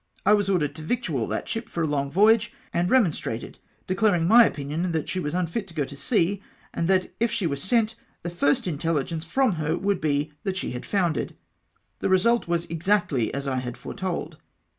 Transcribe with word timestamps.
I 0.25 0.33
Avas 0.33 0.51
ordered 0.51 0.73
to 0.73 0.81
victual 0.81 1.27
that 1.27 1.47
ship 1.47 1.69
for 1.69 1.83
a 1.83 1.87
long 1.87 2.09
voyage, 2.09 2.51
and 2.73 2.89
re 2.89 2.97
monstrated— 2.97 3.57
declaring 3.85 4.27
my 4.27 4.45
opinion 4.47 4.93
that 4.93 5.07
she 5.07 5.19
was 5.19 5.35
unfit 5.35 5.67
to 5.67 5.73
go 5.75 5.83
to 5.83 5.95
sea, 5.95 6.41
and 6.73 6.87
that, 6.87 7.13
if 7.19 7.29
she 7.31 7.45
were 7.45 7.55
sent, 7.55 7.93
the 8.23 8.31
first 8.31 8.65
intelligence 8.65 9.25
from 9.25 9.57
her 9.61 9.77
would 9.77 10.01
be, 10.01 10.31
that 10.41 10.57
she 10.57 10.71
had 10.71 10.87
foundered. 10.87 11.35
The 11.99 12.09
result 12.09 12.47
was 12.47 12.65
ex 12.67 12.87
actly 12.87 13.31
as 13.31 13.45
I 13.45 13.57
had 13.57 13.77
foretold. 13.77 14.37